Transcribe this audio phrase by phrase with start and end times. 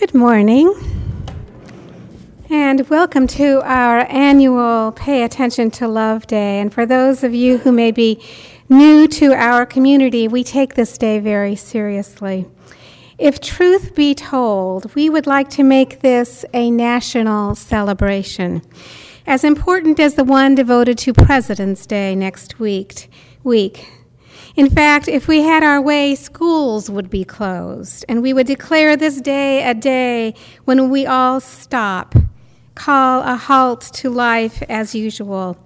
[0.00, 0.72] Good morning,
[2.48, 6.58] and welcome to our annual Pay Attention to Love Day.
[6.58, 8.18] And for those of you who may be
[8.70, 12.46] new to our community, we take this day very seriously.
[13.18, 18.62] If truth be told, we would like to make this a national celebration,
[19.26, 23.10] as important as the one devoted to President's Day next week.
[23.44, 23.86] week.
[24.56, 28.96] In fact, if we had our way, schools would be closed, and we would declare
[28.96, 32.14] this day a day when we all stop,
[32.74, 35.56] call a halt to life as usual.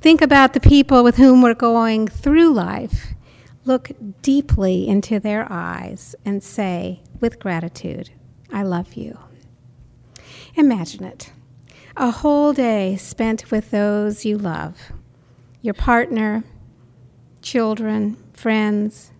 [0.00, 3.14] Think about the people with whom we're going through life.
[3.64, 3.92] Look
[4.22, 8.10] deeply into their eyes and say, with gratitude,
[8.52, 9.18] I love you.
[10.56, 11.32] Imagine it
[11.96, 14.92] a whole day spent with those you love
[15.60, 16.42] your partner,
[17.42, 19.12] children, friends,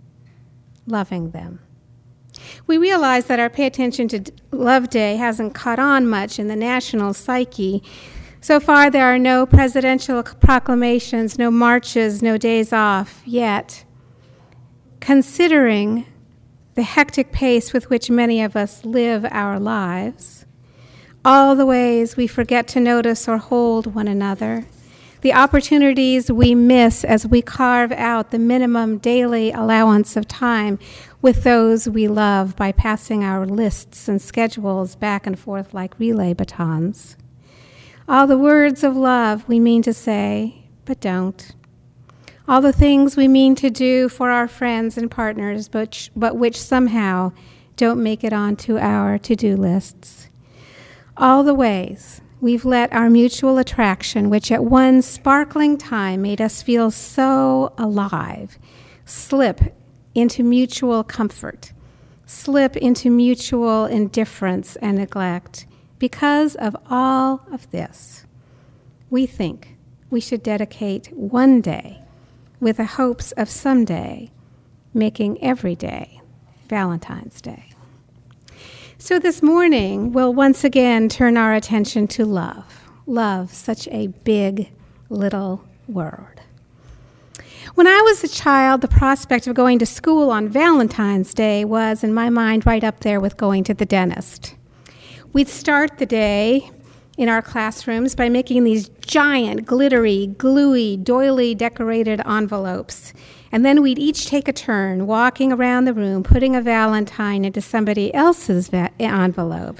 [0.87, 1.61] loving them.
[2.67, 6.57] We realize that our Pay Attention to Love Day hasn't caught on much in the
[6.57, 7.83] national psyche.
[8.41, 13.85] So far, there are no presidential proclamations, no marches, no days off yet.
[15.01, 16.07] Considering
[16.75, 20.47] the hectic pace with which many of us live our lives,
[21.25, 24.67] all the ways we forget to notice or hold one another,
[25.23, 30.79] the opportunities we miss as we carve out the minimum daily allowance of time
[31.23, 36.35] with those we love by passing our lists and schedules back and forth like relay
[36.35, 37.17] batons.
[38.09, 41.55] All the words of love we mean to say, but don't.
[42.49, 46.61] All the things we mean to do for our friends and partners, but, but which
[46.61, 47.31] somehow
[47.77, 50.29] don't make it onto our to do lists.
[51.17, 56.61] All the ways we've let our mutual attraction, which at one sparkling time made us
[56.61, 58.59] feel so alive,
[59.07, 59.75] slip
[60.15, 61.73] into mutual comfort,
[62.27, 65.67] slip into mutual indifference and neglect.
[66.01, 68.27] Because of all of this,
[69.09, 69.77] we think
[70.11, 72.03] we should dedicate one day
[72.59, 74.33] with the hopes of someday
[74.93, 76.21] making every day
[76.69, 77.72] Valentine's Day.
[79.05, 82.89] So this morning, we'll once again turn our attention to love.
[83.05, 84.71] Love, such a big
[85.09, 86.41] little word.
[87.75, 92.05] When I was a child, the prospect of going to school on Valentine's Day was,
[92.05, 94.55] in my mind, right up there with going to the dentist.
[95.33, 96.71] We'd start the day
[97.19, 103.13] in our classrooms by making these giant, glittery, gluey, doily decorated envelopes
[103.53, 107.61] and then we'd each take a turn walking around the room, putting a Valentine into
[107.61, 109.79] somebody else's va- envelope.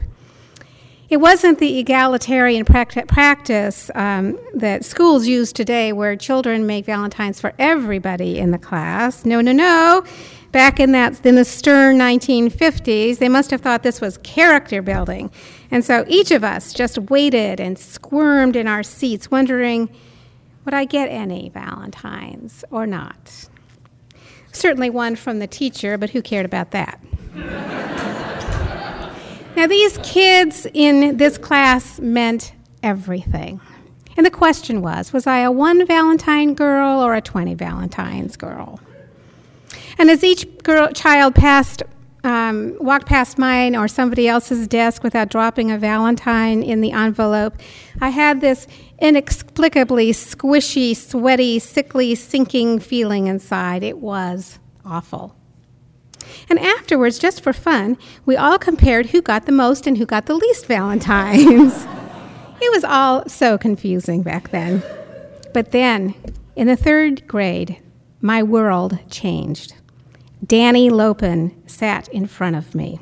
[1.09, 7.53] It wasn't the egalitarian practice um, that schools use today, where children make Valentines for
[7.59, 9.27] everybody in the class.
[9.27, 10.05] No, no, no.
[10.53, 15.31] Back in that in the stern 1950s, they must have thought this was character building,
[15.71, 19.91] and so each of us just waited and squirmed in our seats, wondering,
[20.65, 23.49] would I get any Valentines or not?
[24.53, 27.01] Certainly one from the teacher, but who cared about that?
[29.57, 32.53] now, these kids in this class meant
[32.83, 33.61] everything.
[34.17, 38.79] And the question was was I a one Valentine girl or a 20 Valentines girl?
[39.99, 41.83] And as each girl, child passed,
[42.25, 47.55] um, walked past mine or somebody else's desk without dropping a Valentine in the envelope,
[48.01, 48.67] I had this
[49.01, 53.83] inexplicably squishy, sweaty, sickly, sinking feeling inside.
[53.83, 55.37] It was awful.
[56.49, 60.27] And afterwards, just for fun, we all compared who got the most and who got
[60.27, 61.75] the least Valentines.
[62.61, 64.83] it was all so confusing back then.
[65.53, 66.15] But then,
[66.57, 67.79] in the third grade,
[68.21, 69.75] my world changed.
[70.45, 72.99] Danny Lopin sat in front of me.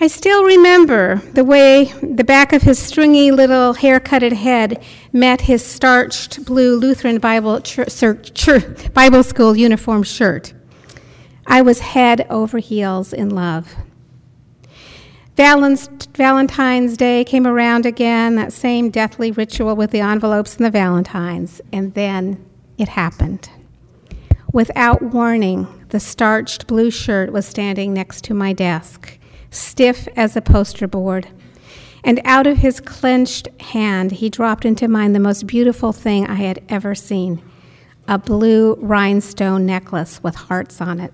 [0.00, 4.80] I still remember the way the back of his stringy little hair-cutted head
[5.12, 7.60] met his starched blue Lutheran Bible,
[8.94, 10.52] Bible school uniform shirt.
[11.48, 13.74] I was head over heels in love.
[15.34, 21.60] Valentine's Day came around again, that same deathly ritual with the envelopes and the Valentines,
[21.72, 22.44] and then
[22.76, 23.50] it happened.
[24.52, 29.18] Without warning, the starched blue shirt was standing next to my desk
[29.50, 31.28] stiff as a poster board.
[32.04, 36.34] And out of his clenched hand, he dropped into mine the most beautiful thing I
[36.34, 37.42] had ever seen
[38.06, 41.12] a blue rhinestone necklace with hearts on it.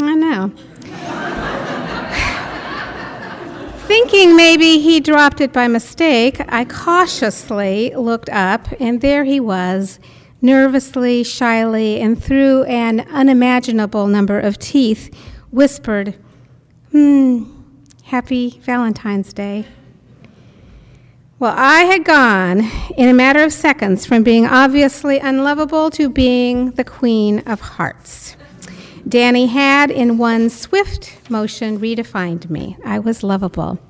[0.00, 0.52] I know.
[3.86, 10.00] Thinking maybe he dropped it by mistake, I cautiously looked up, and there he was,
[10.42, 15.14] nervously, shyly, and through an unimaginable number of teeth,
[15.50, 16.16] whispered,
[16.90, 17.44] Hmm,
[18.04, 19.64] Happy Valentine's Day.
[21.38, 26.72] Well, I had gone in a matter of seconds from being obviously unlovable to being
[26.72, 28.36] the Queen of Hearts.
[29.08, 32.76] Danny had, in one swift motion, redefined me.
[32.84, 33.80] I was lovable.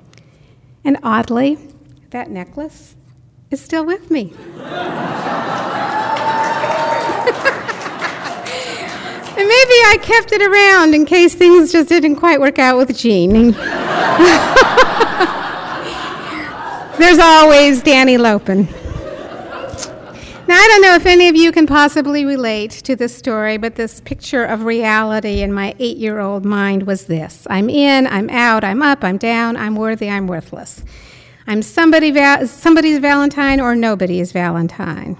[0.83, 1.59] And oddly,
[2.09, 2.95] that necklace
[3.51, 4.33] is still with me.
[9.43, 12.97] And maybe I kept it around in case things just didn't quite work out with
[12.97, 13.51] Jean.
[16.97, 18.67] There's always Danny Lopin.
[20.47, 23.75] Now, I don't know if any of you can possibly relate to this story, but
[23.75, 28.29] this picture of reality in my eight year old mind was this I'm in, I'm
[28.29, 30.85] out, I'm up, I'm down, I'm worthy, I'm worthless.
[31.47, 35.17] I'm somebody va- somebody's Valentine or nobody's Valentine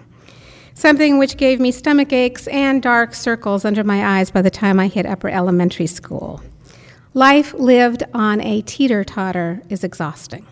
[0.74, 4.80] something which gave me stomach aches and dark circles under my eyes by the time
[4.80, 6.42] I hit upper elementary school.
[7.14, 10.46] Life lived on a teeter totter is exhausting.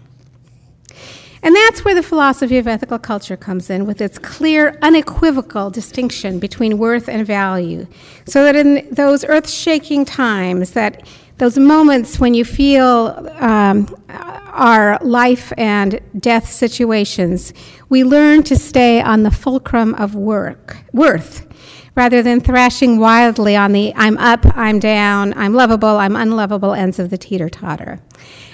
[1.44, 6.38] And that's where the philosophy of ethical culture comes in with its clear, unequivocal distinction
[6.38, 7.88] between worth and value.
[8.26, 11.08] So that in those earth shaking times, that
[11.42, 17.52] those moments when you feel um, our life and death situations,
[17.90, 21.48] we learn to stay on the fulcrum of work, worth
[21.96, 27.00] rather than thrashing wildly on the I'm up, I'm down, I'm lovable, I'm unlovable ends
[27.00, 28.00] of the teeter totter.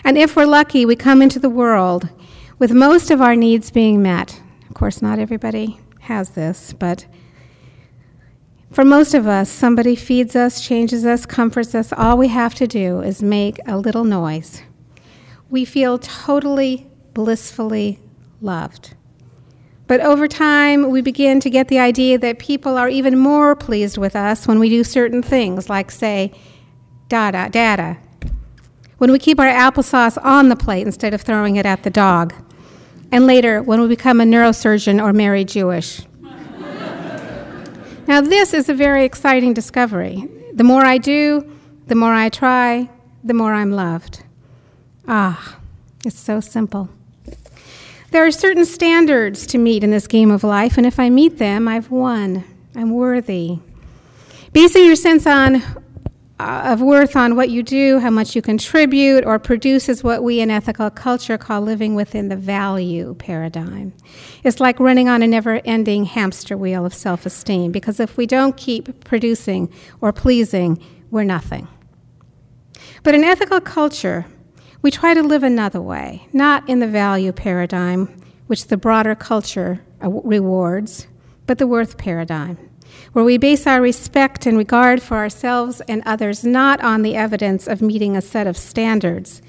[0.05, 2.07] And if we're lucky, we come into the world
[2.57, 4.41] with most of our needs being met.
[4.69, 7.05] Of course, not everybody has this, but
[8.71, 11.93] for most of us, somebody feeds us, changes us, comforts us.
[11.93, 14.61] All we have to do is make a little noise.
[15.49, 17.99] We feel totally blissfully
[18.41, 18.93] loved.
[19.87, 23.97] But over time, we begin to get the idea that people are even more pleased
[23.97, 26.33] with us when we do certain things, like, say,
[27.07, 27.97] dada, dada.
[28.97, 32.33] When we keep our applesauce on the plate instead of throwing it at the dog.
[33.11, 36.01] And later, when we become a neurosurgeon or marry Jewish.
[38.07, 40.27] Now, this is a very exciting discovery.
[40.53, 41.51] The more I do,
[41.87, 42.89] the more I try,
[43.21, 44.23] the more I'm loved.
[45.07, 45.59] Ah,
[46.05, 46.89] it's so simple.
[48.11, 51.37] There are certain standards to meet in this game of life, and if I meet
[51.37, 52.45] them, I've won.
[52.75, 53.59] I'm worthy.
[54.53, 55.61] Basing your sense on
[56.39, 60.23] uh, of worth on what you do, how much you contribute or produce is what
[60.23, 63.93] we in ethical culture call living within the value paradigm.
[64.43, 68.27] It's like running on a never ending hamster wheel of self esteem because if we
[68.27, 71.67] don't keep producing or pleasing, we're nothing.
[73.01, 74.25] But in ethical culture,
[74.83, 79.81] we try to live another way, not in the value paradigm, which the broader culture
[80.01, 81.07] rewards,
[81.47, 82.57] but the worth paradigm
[83.13, 87.67] where we base our respect and regard for ourselves and others not on the evidence
[87.67, 89.41] of meeting a set of standards,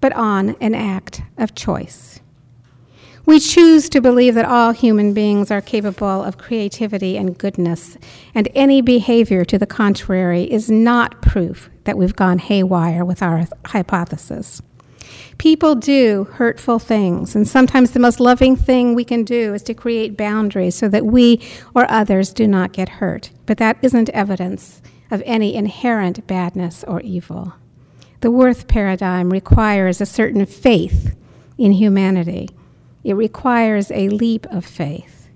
[0.00, 2.20] but on an act of choice.
[3.26, 7.96] We choose to believe that all human beings are capable of creativity and goodness,
[8.34, 13.46] and any behavior to the contrary is not proof that we've gone haywire with our
[13.66, 14.62] hypothesis.
[15.38, 19.74] People do hurtful things, and sometimes the most loving thing we can do is to
[19.74, 21.40] create boundaries so that we
[21.74, 23.30] or others do not get hurt.
[23.46, 27.54] But that isn't evidence of any inherent badness or evil.
[28.20, 31.16] The worth paradigm requires a certain faith
[31.56, 32.48] in humanity,
[33.04, 35.28] it requires a leap of faith.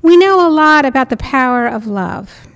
[0.00, 2.47] We know a lot about the power of love.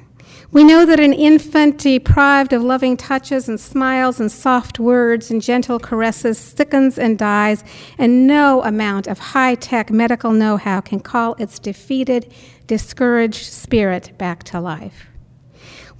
[0.53, 5.41] We know that an infant deprived of loving touches and smiles and soft words and
[5.41, 7.65] gentle caresses sickens and dies,
[7.97, 12.35] and no amount of high tech medical know how can call its defeated,
[12.67, 15.07] discouraged spirit back to life.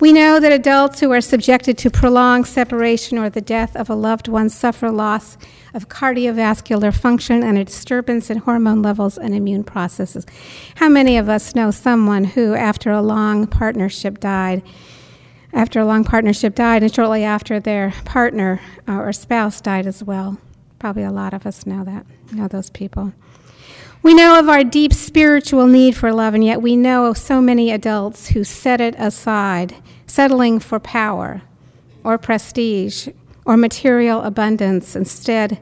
[0.03, 3.95] We know that adults who are subjected to prolonged separation or the death of a
[3.95, 5.39] loved one suffer loss
[5.75, 10.27] of cardiovascular function and a disturbance in hormone levels and immune processes.
[10.75, 14.65] How many of us know someone who, after a long partnership, died?
[15.53, 20.03] After a long partnership died, and shortly after their partner uh, or spouse died as
[20.03, 20.37] well.
[20.81, 23.13] Probably a lot of us know that, know those people.
[24.03, 27.41] We know of our deep spiritual need for love, and yet we know of so
[27.41, 29.77] many adults who set it aside,
[30.09, 31.43] settling for power
[32.03, 33.09] or prestige
[33.45, 35.61] or material abundance instead,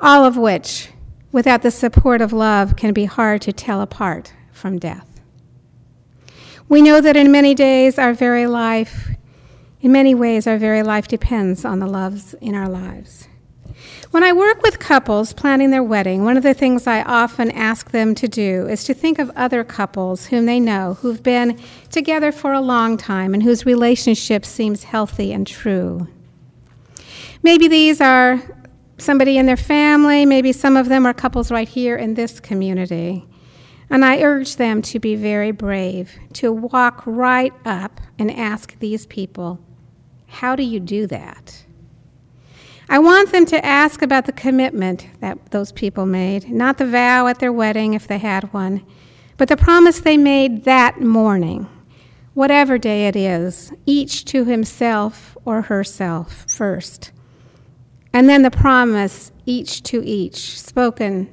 [0.00, 0.88] all of which,
[1.30, 5.20] without the support of love, can be hard to tell apart from death.
[6.66, 9.10] We know that in many days, our very life,
[9.82, 13.27] in many ways, our very life depends on the loves in our lives.
[14.10, 17.90] When I work with couples planning their wedding, one of the things I often ask
[17.90, 22.32] them to do is to think of other couples whom they know who've been together
[22.32, 26.08] for a long time and whose relationship seems healthy and true.
[27.42, 28.40] Maybe these are
[28.98, 33.26] somebody in their family, maybe some of them are couples right here in this community.
[33.90, 39.06] And I urge them to be very brave, to walk right up and ask these
[39.06, 39.60] people,
[40.26, 41.64] How do you do that?
[42.90, 47.26] I want them to ask about the commitment that those people made, not the vow
[47.26, 48.82] at their wedding if they had one,
[49.36, 51.68] but the promise they made that morning,
[52.32, 57.12] whatever day it is, each to himself or herself first.
[58.14, 61.30] And then the promise, each to each, spoken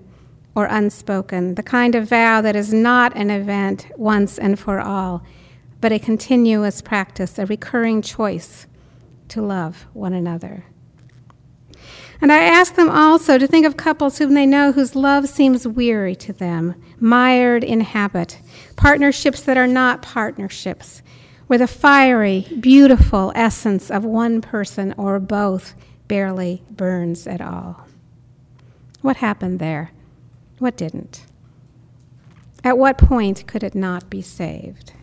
[0.55, 5.23] or unspoken, the kind of vow that is not an event once and for all,
[5.79, 8.67] but a continuous practice, a recurring choice
[9.29, 10.65] to love one another.
[12.21, 15.67] And I ask them also to think of couples whom they know whose love seems
[15.67, 18.39] weary to them, mired in habit,
[18.75, 21.01] partnerships that are not partnerships,
[21.47, 25.75] where the fiery, beautiful essence of one person or both
[26.07, 27.85] barely burns at all.
[29.01, 29.91] What happened there?
[30.59, 31.25] What didn't?
[32.63, 34.93] At what point could it not be saved?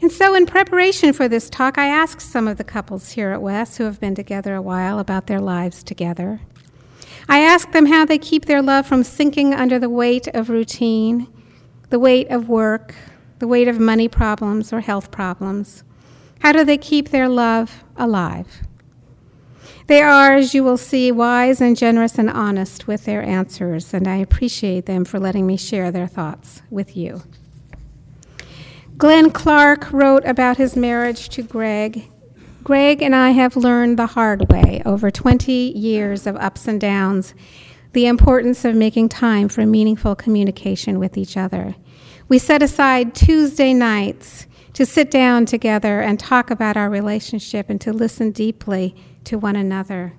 [0.00, 3.42] And so, in preparation for this talk, I asked some of the couples here at
[3.42, 6.40] West who have been together a while about their lives together.
[7.28, 11.28] I asked them how they keep their love from sinking under the weight of routine,
[11.90, 12.94] the weight of work,
[13.38, 15.84] the weight of money problems or health problems.
[16.40, 18.62] How do they keep their love alive?
[19.86, 24.08] They are, as you will see, wise and generous and honest with their answers, and
[24.08, 27.22] I appreciate them for letting me share their thoughts with you.
[28.96, 32.10] Glenn Clark wrote about his marriage to Greg.
[32.62, 37.34] Greg and I have learned the hard way over 20 years of ups and downs
[37.92, 41.74] the importance of making time for meaningful communication with each other.
[42.28, 47.80] We set aside Tuesday nights to sit down together and talk about our relationship and
[47.82, 50.14] to listen deeply to one another.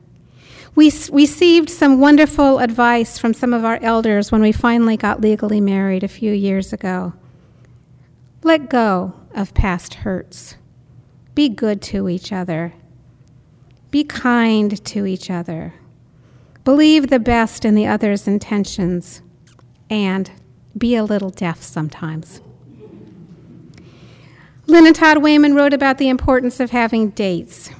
[0.75, 5.19] We s- received some wonderful advice from some of our elders when we finally got
[5.19, 7.13] legally married a few years ago.
[8.45, 10.53] Let go of past hurts.
[11.33, 12.73] Be good to each other.
[13.89, 15.73] Be kind to each other.
[16.63, 19.23] Believe the best in the other's intentions.
[19.89, 20.29] And
[20.77, 22.39] be a little deaf sometimes.
[24.67, 27.71] Lynn and Todd Wayman wrote about the importance of having dates.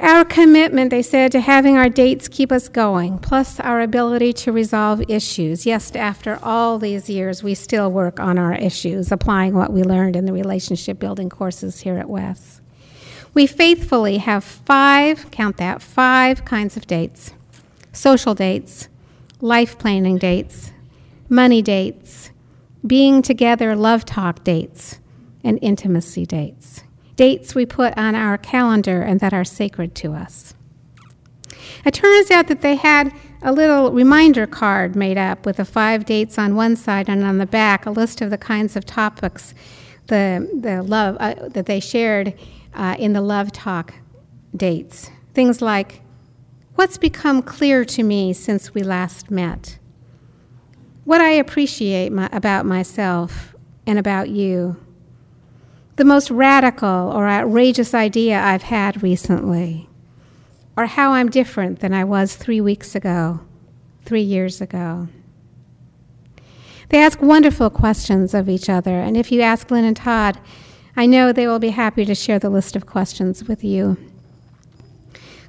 [0.00, 4.52] Our commitment, they said, to having our dates keep us going, plus our ability to
[4.52, 5.66] resolve issues.
[5.66, 10.14] Yes, after all these years, we still work on our issues, applying what we learned
[10.14, 12.60] in the relationship building courses here at Wes.
[13.34, 17.32] We faithfully have five, count that, five kinds of dates
[17.92, 18.88] social dates,
[19.40, 20.70] life planning dates,
[21.28, 22.30] money dates,
[22.86, 25.00] being together love talk dates,
[25.42, 26.84] and intimacy dates
[27.18, 30.54] dates we put on our calendar and that are sacred to us.
[31.84, 36.04] It turns out that they had a little reminder card made up with the five
[36.04, 39.52] dates on one side and on the back a list of the kinds of topics
[40.06, 42.34] the, the love uh, that they shared
[42.74, 43.94] uh, in the love talk
[44.56, 45.10] dates.
[45.34, 46.00] Things like,
[46.76, 49.80] What's become clear to me since we last met?
[51.04, 53.56] What I appreciate my, about myself
[53.86, 54.76] and about you
[55.98, 59.88] the most radical or outrageous idea I've had recently,
[60.76, 63.40] or how I'm different than I was three weeks ago,
[64.04, 65.08] three years ago.
[66.90, 70.38] They ask wonderful questions of each other, and if you ask Lynn and Todd,
[70.96, 73.96] I know they will be happy to share the list of questions with you.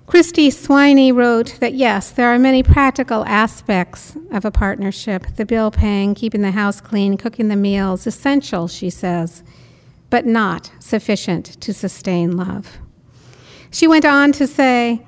[0.07, 5.69] Christy Swiney wrote that yes, there are many practical aspects of a partnership the bill
[5.69, 9.43] paying, keeping the house clean, cooking the meals, essential, she says
[10.09, 12.77] but not sufficient to sustain love.
[13.71, 15.05] She went on to say,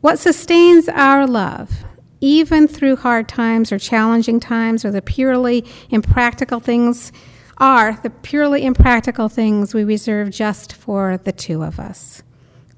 [0.00, 1.84] What sustains our love,
[2.20, 7.12] even through hard times or challenging times or the purely impractical things,
[7.58, 12.22] are the purely impractical things we reserve just for the two of us.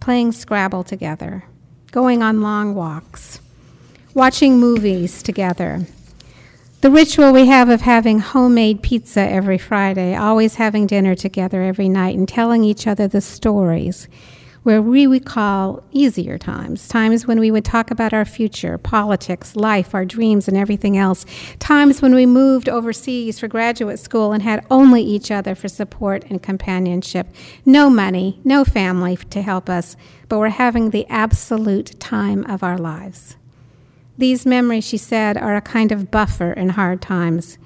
[0.00, 1.44] Playing Scrabble together,
[1.90, 3.40] going on long walks,
[4.14, 5.84] watching movies together
[6.80, 11.88] the ritual we have of having homemade pizza every Friday, always having dinner together every
[11.88, 14.06] night, and telling each other the stories
[14.62, 19.94] where we recall easier times, times when we would talk about our future, politics, life,
[19.94, 21.24] our dreams, and everything else,
[21.58, 26.22] times when we moved overseas for graduate school and had only each other for support
[26.28, 27.26] and companionship,
[27.64, 29.96] no money, no family to help us,
[30.28, 33.37] but we're having the absolute time of our lives.
[34.18, 37.56] These memories, she said, are a kind of buffer in hard times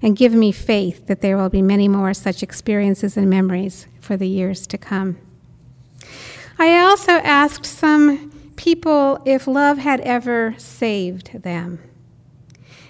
[0.00, 4.16] and give me faith that there will be many more such experiences and memories for
[4.16, 5.18] the years to come.
[6.58, 11.80] I also asked some people if love had ever saved them.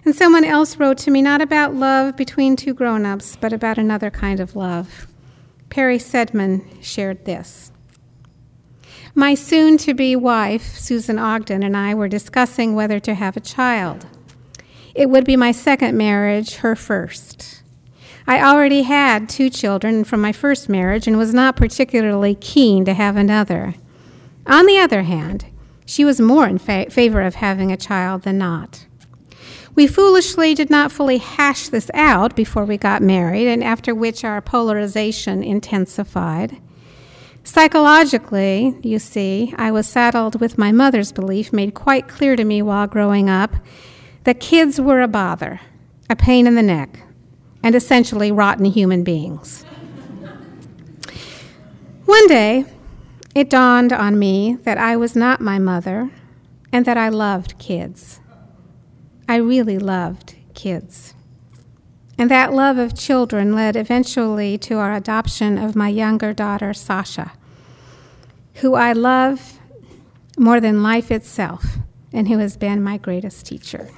[0.04, 3.78] And someone else wrote to me not about love between two grown ups, but about
[3.78, 5.06] another kind of love.
[5.70, 7.72] Perry Sedman shared this.
[9.18, 13.40] My soon to be wife, Susan Ogden, and I were discussing whether to have a
[13.40, 14.06] child.
[14.94, 17.64] It would be my second marriage, her first.
[18.28, 22.94] I already had two children from my first marriage and was not particularly keen to
[22.94, 23.74] have another.
[24.46, 25.46] On the other hand,
[25.84, 28.86] she was more in fa- favor of having a child than not.
[29.74, 34.22] We foolishly did not fully hash this out before we got married, and after which
[34.22, 36.58] our polarization intensified.
[37.48, 42.60] Psychologically, you see, I was saddled with my mother's belief, made quite clear to me
[42.60, 43.54] while growing up,
[44.24, 45.58] that kids were a bother,
[46.10, 47.00] a pain in the neck,
[47.62, 49.64] and essentially rotten human beings.
[52.04, 52.66] One day,
[53.34, 56.10] it dawned on me that I was not my mother
[56.70, 58.20] and that I loved kids.
[59.26, 61.14] I really loved kids.
[62.18, 67.32] And that love of children led eventually to our adoption of my younger daughter, Sasha,
[68.60, 69.58] who I love
[70.36, 71.64] more than life itself
[72.12, 73.88] and who has been my greatest teacher.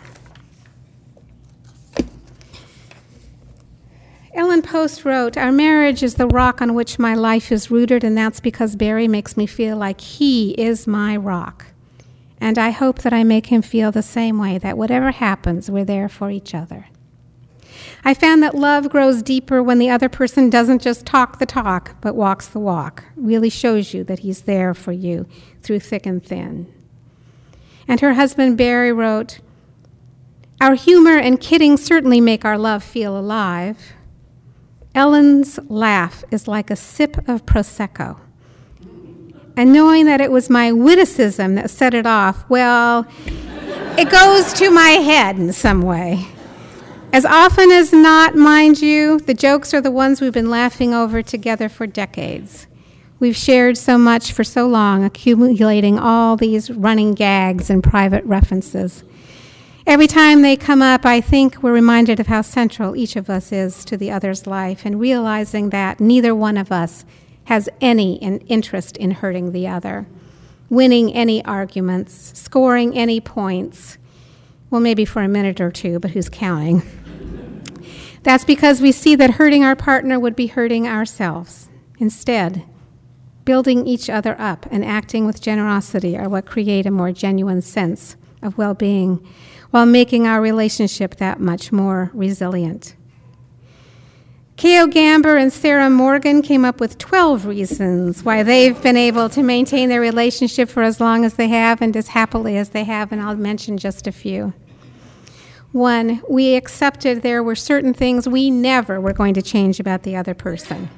[4.35, 8.17] Ellen Post wrote, Our marriage is the rock on which my life is rooted, and
[8.17, 11.67] that's because Barry makes me feel like he is my rock.
[12.41, 15.85] And I hope that I make him feel the same way, that whatever happens, we're
[15.85, 16.87] there for each other.
[18.05, 22.01] I found that love grows deeper when the other person doesn't just talk the talk,
[22.01, 25.27] but walks the walk, really shows you that he's there for you
[25.63, 26.73] through thick and thin.
[27.87, 29.41] And her husband Barry wrote,
[30.61, 33.93] Our humor and kidding certainly make our love feel alive.
[34.95, 38.19] Ellen's laugh is like a sip of Prosecco.
[39.57, 43.07] And knowing that it was my witticism that set it off, well,
[43.99, 46.29] it goes to my head in some way.
[47.13, 51.23] As often as not, mind you, the jokes are the ones we've been laughing over
[51.23, 52.69] together for decades.
[53.19, 59.03] We've shared so much for so long, accumulating all these running gags and private references.
[59.89, 63.51] Every time they come up, I think we're reminded of how central each of us
[63.51, 67.05] is to the other's life and realizing that neither one of us
[67.47, 70.07] has any interest in hurting the other,
[70.69, 73.99] winning any arguments, scoring any points.
[74.71, 76.83] Well, maybe for a minute or two, but who's counting?
[78.23, 81.69] That's because we see that hurting our partner would be hurting ourselves.
[81.99, 82.65] Instead,
[83.45, 88.17] building each other up and acting with generosity are what create a more genuine sense
[88.43, 89.27] of well being
[89.71, 92.95] while making our relationship that much more resilient.
[94.57, 94.89] K.O.
[94.89, 99.89] Gamber and Sarah Morgan came up with 12 reasons why they've been able to maintain
[99.89, 103.23] their relationship for as long as they have and as happily as they have, and
[103.23, 104.53] I'll mention just a few.
[105.73, 110.17] One, we accepted there were certain things we never were going to change about the
[110.17, 110.91] other person.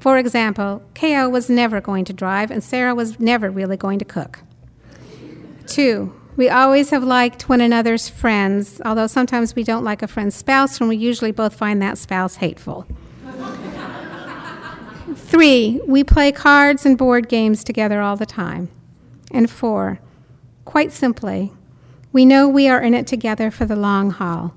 [0.00, 1.28] For example, K.O.
[1.28, 4.40] was never going to drive, and Sarah was never really going to cook.
[5.66, 10.36] Two, we always have liked one another's friends, although sometimes we don't like a friend's
[10.36, 12.86] spouse, and we usually both find that spouse hateful.
[15.14, 18.68] Three, we play cards and board games together all the time.
[19.30, 19.98] And four,
[20.64, 21.52] quite simply,
[22.16, 24.54] we know we are in it together for the long haul.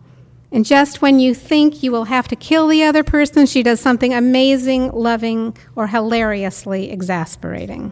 [0.50, 3.82] And just when you think you will have to kill the other person, she does
[3.82, 7.92] something amazing, loving, or hilariously exasperating.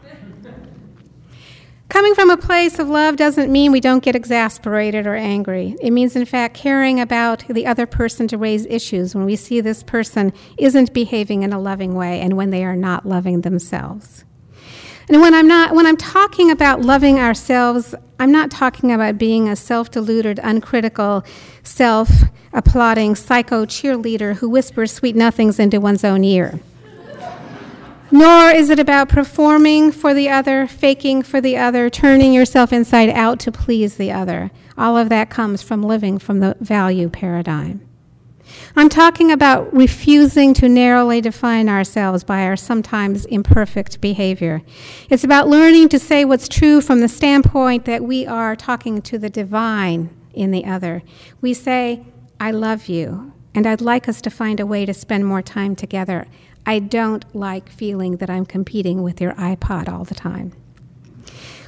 [1.89, 5.75] Coming from a place of love doesn't mean we don't get exasperated or angry.
[5.81, 9.59] It means, in fact, caring about the other person to raise issues when we see
[9.59, 14.23] this person isn't behaving in a loving way and when they are not loving themselves.
[15.09, 19.47] And when I'm not when I'm talking about loving ourselves, I'm not talking about being
[19.47, 21.23] a self-deluded, uncritical,
[21.63, 26.59] self-applauding psycho cheerleader who whispers sweet nothings into one's own ear.
[28.11, 33.09] Nor is it about performing for the other, faking for the other, turning yourself inside
[33.09, 34.51] out to please the other.
[34.77, 37.86] All of that comes from living from the value paradigm.
[38.75, 44.61] I'm talking about refusing to narrowly define ourselves by our sometimes imperfect behavior.
[45.09, 49.17] It's about learning to say what's true from the standpoint that we are talking to
[49.17, 51.03] the divine in the other.
[51.41, 52.05] We say,
[52.39, 55.75] I love you, and I'd like us to find a way to spend more time
[55.75, 56.27] together.
[56.65, 60.53] I don't like feeling that I'm competing with your iPod all the time.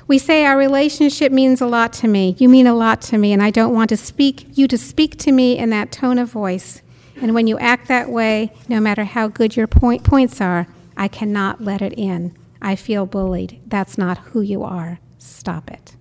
[0.09, 2.35] We say our relationship means a lot to me.
[2.39, 5.17] You mean a lot to me, and I don't want to speak you to speak
[5.17, 6.81] to me in that tone of voice.
[7.21, 10.65] And when you act that way, no matter how good your point, points are,
[10.97, 12.35] I cannot let it in.
[12.59, 13.61] I feel bullied.
[13.67, 14.99] That's not who you are.
[15.19, 15.95] Stop it.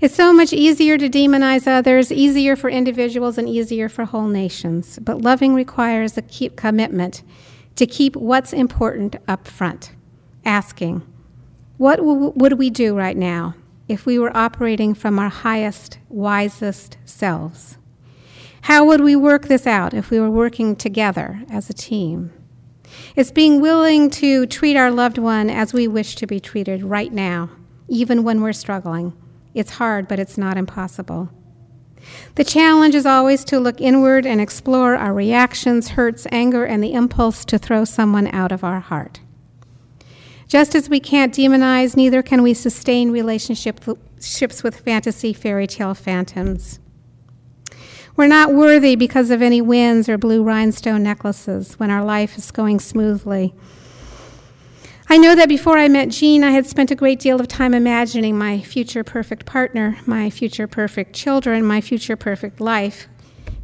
[0.00, 4.98] It's so much easier to demonize others, easier for individuals, and easier for whole nations.
[5.02, 7.22] But loving requires a keep commitment
[7.76, 9.92] to keep what's important up front,
[10.46, 11.02] asking,
[11.80, 13.54] What w- would we do right now
[13.88, 17.78] if we were operating from our highest, wisest selves?
[18.60, 22.34] How would we work this out if we were working together as a team?
[23.16, 27.14] It's being willing to treat our loved one as we wish to be treated right
[27.14, 27.48] now,
[27.88, 29.14] even when we're struggling
[29.54, 31.30] it's hard, but it's not impossible.
[32.34, 36.92] The challenge is always to look inward and explore our reactions, hurts, anger, and the
[36.92, 39.20] impulse to throw someone out of our heart.
[40.50, 46.80] Just as we can't demonize, neither can we sustain relationships with fantasy fairy tale phantoms.
[48.16, 52.50] We're not worthy because of any wins or blue rhinestone necklaces when our life is
[52.50, 53.54] going smoothly
[55.12, 57.74] I know that before I met Jean, I had spent a great deal of time
[57.74, 63.08] imagining my future perfect partner, my future perfect children, my future perfect life,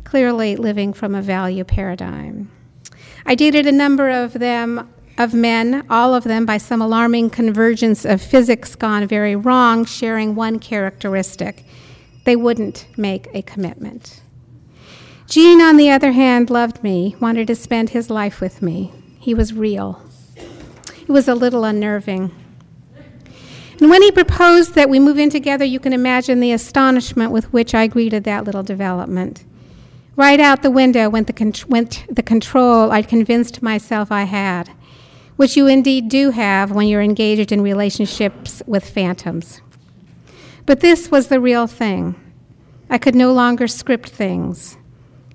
[0.02, 2.50] clearly living from a value paradigm.
[3.26, 8.04] I dated a number of them, of men, all of them by some alarming convergence
[8.04, 11.64] of physics gone very wrong, sharing one characteristic
[12.26, 14.20] they wouldn't make a commitment.
[15.28, 18.92] Jean, on the other hand, loved me, wanted to spend his life with me.
[19.18, 20.02] He was real.
[20.36, 22.32] It was a little unnerving.
[23.80, 27.52] And when he proposed that we move in together, you can imagine the astonishment with
[27.52, 29.44] which I greeted that little development.
[30.16, 34.72] Right out the window went the, con- went the control I'd convinced myself I had,
[35.36, 39.60] which you indeed do have when you're engaged in relationships with phantoms.
[40.64, 42.20] But this was the real thing.
[42.90, 44.76] I could no longer script things.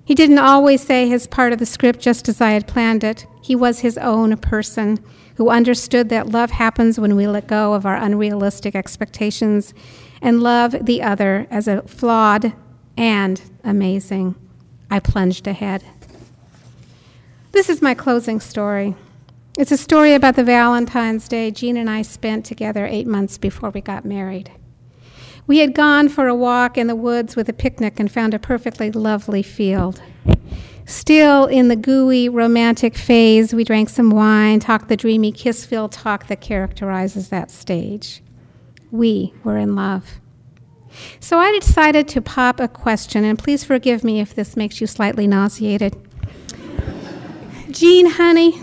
[0.04, 3.26] He didn't always say his part of the script just as I had planned it.
[3.42, 5.00] He was his own person
[5.36, 9.74] who understood that love happens when we let go of our unrealistic expectations
[10.22, 12.54] and love the other as a flawed
[12.98, 14.36] and amazing.
[14.90, 15.84] I plunged ahead.
[17.54, 18.96] This is my closing story.
[19.58, 23.70] It's a story about the Valentine's Day Jean and I spent together eight months before
[23.70, 24.50] we got married.
[25.46, 28.40] We had gone for a walk in the woods with a picnic and found a
[28.40, 30.02] perfectly lovely field.
[30.86, 35.92] Still in the gooey romantic phase, we drank some wine, talked the dreamy kiss filled
[35.92, 38.24] talk that characterizes that stage.
[38.90, 40.22] We were in love.
[41.20, 44.88] So I decided to pop a question, and please forgive me if this makes you
[44.88, 45.96] slightly nauseated.
[47.70, 48.60] Jean, honey,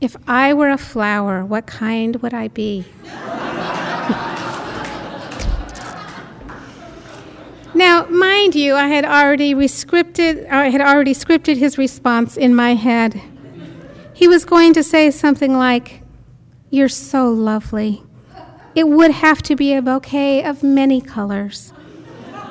[0.00, 2.84] if I were a flower, what kind would I be?
[7.74, 12.74] Now, mind you, I had already rescripted, I had already scripted his response in my
[12.74, 13.20] head.
[14.12, 16.02] He was going to say something like,
[16.70, 18.04] You're so lovely.
[18.76, 21.72] It would have to be a bouquet of many colors.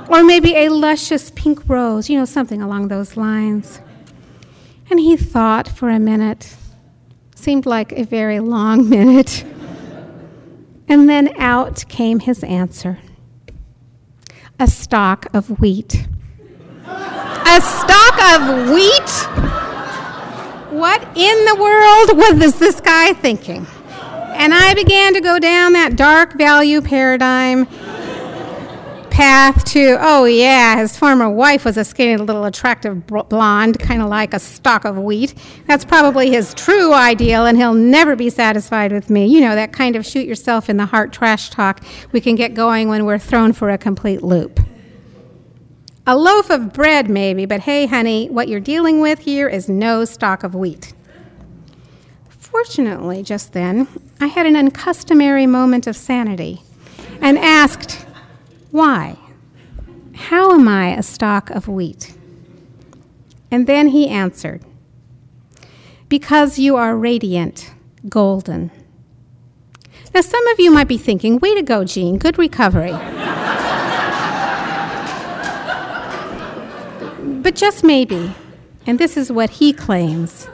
[0.10, 3.80] Or maybe a luscious pink rose, you know, something along those lines.
[4.90, 6.58] And he thought for a minute.
[7.44, 9.44] Seemed like a very long minute.
[10.88, 13.00] And then out came his answer
[14.62, 16.08] a stalk of wheat.
[16.86, 19.10] a stalk of wheat?
[20.72, 23.68] What in the world was this guy thinking?
[23.90, 27.66] And I began to go down that dark value paradigm
[29.14, 34.10] path to, oh, yeah, his former wife was a skinny little attractive blonde, kind of
[34.10, 35.36] like a stalk of wheat.
[35.68, 39.28] That's probably his true ideal, and he'll never be satisfied with me.
[39.28, 42.56] You know, that kind of shoot yourself in the heart trash talk we can get
[42.56, 44.60] going when we're thrown for a complete loop.
[46.08, 50.06] A loaf of bread, maybe, but hey, honey, what you're dealing with here is no
[50.06, 50.94] stalk of wheat.
[52.30, 53.88] Fortunately, just then,
[54.20, 56.64] I had an uncustomary moment of sanity
[57.22, 58.08] and asked,
[58.74, 59.16] why?
[60.16, 62.16] How am I a stalk of wheat?
[63.52, 64.64] And then he answered,
[66.10, 67.72] Because you are radiant,
[68.10, 68.72] golden.
[70.16, 72.94] Now, some of you might be thinking, Way to go, Jean, good recovery.
[77.44, 78.34] but just maybe,
[78.88, 80.48] and this is what he claims,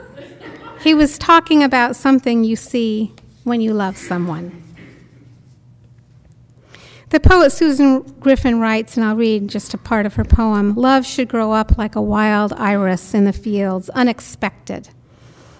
[0.82, 4.62] he was talking about something you see when you love someone.
[7.10, 11.04] The poet Susan Griffin writes, and I'll read just a part of her poem Love
[11.04, 14.90] should grow up like a wild iris in the fields, unexpected.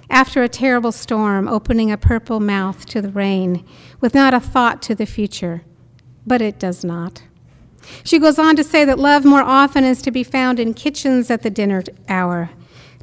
[0.08, 3.66] After a terrible storm, opening a purple mouth to the rain,
[4.00, 5.62] with not a thought to the future.
[6.24, 7.24] But it does not.
[8.04, 11.32] She goes on to say that love more often is to be found in kitchens
[11.32, 12.50] at the dinner hour,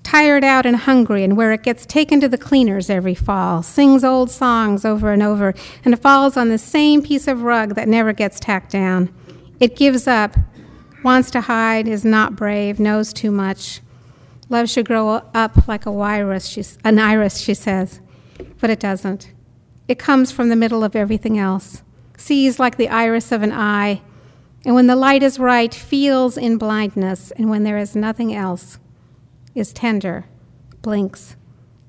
[0.08, 4.06] tired out and hungry, and where it gets taken to the cleaners every fall, sings
[4.06, 8.14] old songs over and over, and falls on the same piece of rug that never
[8.14, 9.14] gets tacked down,
[9.60, 10.38] It gives up,
[11.04, 13.82] wants to hide, is not brave, knows too much.
[14.48, 18.00] Love should grow up like a iris, an iris, she says,
[18.62, 19.34] but it doesn't.
[19.90, 21.82] It comes from the middle of everything else,
[22.16, 24.02] sees like the iris of an eye,
[24.64, 28.80] and when the light is right, feels in blindness, and when there is nothing else,
[29.58, 30.26] is tender,
[30.82, 31.36] blinks,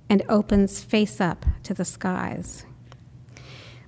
[0.08, 2.64] and opens face up to the skies.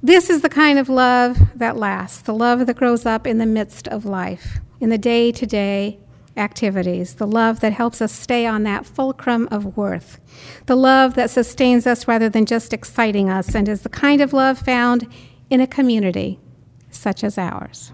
[0.02, 3.46] This is the kind of love that lasts, the love that grows up in the
[3.46, 5.98] midst of life, in the day to day
[6.36, 10.20] activities, the love that helps us stay on that fulcrum of worth,
[10.66, 14.32] the love that sustains us rather than just exciting us, and is the kind of
[14.32, 15.06] love found
[15.48, 16.38] in a community
[16.90, 17.92] such as ours.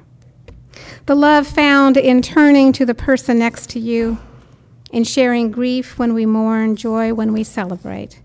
[1.06, 4.18] The love found in turning to the person next to you,
[4.92, 8.20] in sharing grief when we mourn, joy when we celebrate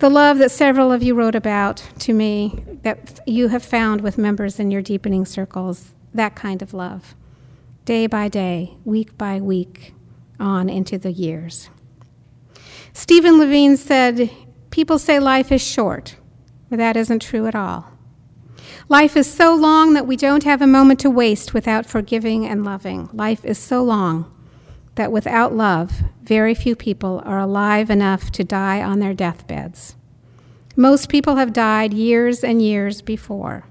[0.00, 4.16] the love that several of you wrote about to me that you have found with
[4.16, 7.14] members in your deepening circles, that kind of love,
[7.84, 9.92] day by day, week by week,
[10.38, 11.68] on into the years.
[12.94, 14.30] Stephen Levine said,
[14.70, 16.16] People say life is short,
[16.70, 17.92] but that isn't true at all.
[18.88, 22.64] Life is so long that we don't have a moment to waste without forgiving and
[22.64, 23.10] loving.
[23.12, 24.32] Life is so long
[25.00, 29.96] that without love, very few people are alive enough to die on their deathbeds.
[30.76, 33.64] Most people have died years and years before.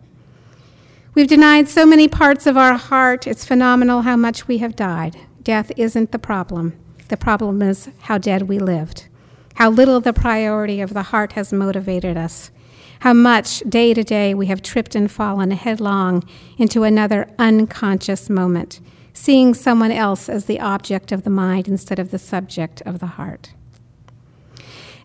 [1.13, 5.17] We've denied so many parts of our heart, it's phenomenal how much we have died.
[5.43, 6.73] Death isn't the problem.
[7.09, 9.07] The problem is how dead we lived,
[9.53, 12.49] how little the priority of the heart has motivated us,
[13.01, 18.79] how much day to day we have tripped and fallen headlong into another unconscious moment
[19.19, 23.05] seeing someone else as the object of the mind instead of the subject of the
[23.05, 23.51] heart.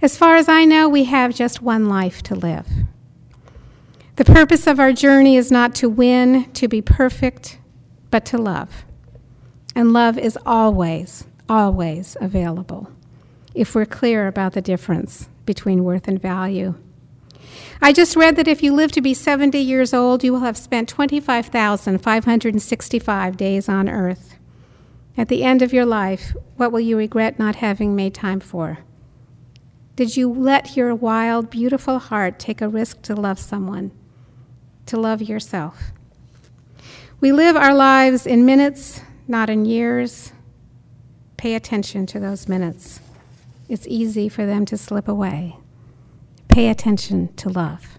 [0.00, 2.68] As far as I know, we have just one life to live.
[4.14, 7.58] The purpose of our journey is not to win, to be perfect,
[8.12, 8.84] but to love.
[9.74, 12.92] And love is always, always available
[13.52, 16.76] if we're clear about the difference between worth and value.
[17.82, 20.56] I just read that if you live to be 70 years old, you will have
[20.56, 24.36] spent 25,565 days on earth.
[25.16, 28.78] At the end of your life, what will you regret not having made time for?
[29.96, 33.92] Did you let your wild, beautiful heart take a risk to love someone,
[34.86, 35.92] to love yourself?
[37.20, 40.32] We live our lives in minutes, not in years.
[41.36, 42.98] Pay attention to those minutes.
[43.68, 45.58] It's easy for them to slip away.
[46.54, 47.98] Pay attention to love.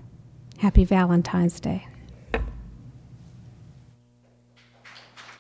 [0.60, 1.90] Happy Valentine's Day.